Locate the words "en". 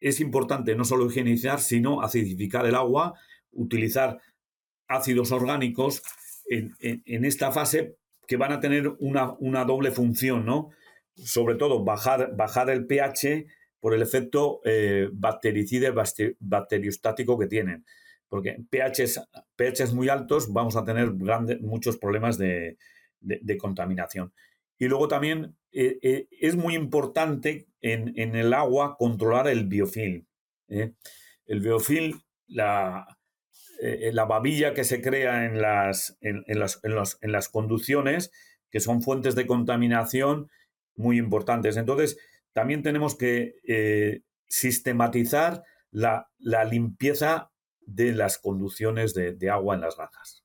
6.46-7.24, 27.80-28.36, 35.46-35.60, 36.20-36.44, 36.82-37.32, 49.74-49.80